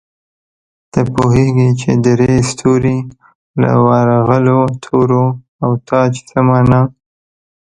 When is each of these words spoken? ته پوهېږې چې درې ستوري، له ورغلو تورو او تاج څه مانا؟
ته 0.91 0.99
پوهېږې 1.13 1.69
چې 1.79 1.91
درې 2.05 2.33
ستوري، 2.49 2.97
له 3.61 3.71
ورغلو 3.85 4.59
تورو 4.83 5.25
او 5.63 5.71
تاج 5.89 6.13
څه 6.29 6.37
مانا؟ 6.47 6.81